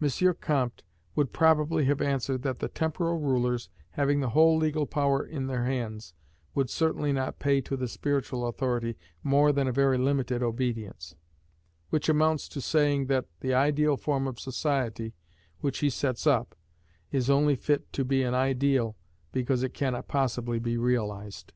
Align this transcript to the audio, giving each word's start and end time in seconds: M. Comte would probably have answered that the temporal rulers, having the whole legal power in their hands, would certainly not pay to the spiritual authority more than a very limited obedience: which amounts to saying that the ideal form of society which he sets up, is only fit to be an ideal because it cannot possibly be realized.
M. 0.00 0.34
Comte 0.40 0.84
would 1.16 1.32
probably 1.32 1.86
have 1.86 2.00
answered 2.00 2.42
that 2.42 2.60
the 2.60 2.68
temporal 2.68 3.18
rulers, 3.18 3.68
having 3.98 4.20
the 4.20 4.28
whole 4.28 4.56
legal 4.56 4.86
power 4.86 5.26
in 5.26 5.48
their 5.48 5.64
hands, 5.64 6.14
would 6.54 6.70
certainly 6.70 7.12
not 7.12 7.40
pay 7.40 7.60
to 7.62 7.76
the 7.76 7.88
spiritual 7.88 8.46
authority 8.46 8.96
more 9.24 9.50
than 9.50 9.66
a 9.66 9.72
very 9.72 9.98
limited 9.98 10.40
obedience: 10.40 11.16
which 11.90 12.08
amounts 12.08 12.46
to 12.50 12.60
saying 12.60 13.06
that 13.06 13.26
the 13.40 13.54
ideal 13.54 13.96
form 13.96 14.28
of 14.28 14.38
society 14.38 15.14
which 15.58 15.78
he 15.80 15.90
sets 15.90 16.28
up, 16.28 16.54
is 17.10 17.28
only 17.28 17.56
fit 17.56 17.92
to 17.92 18.04
be 18.04 18.22
an 18.22 18.34
ideal 18.36 18.94
because 19.32 19.64
it 19.64 19.74
cannot 19.74 20.06
possibly 20.06 20.60
be 20.60 20.78
realized. 20.78 21.52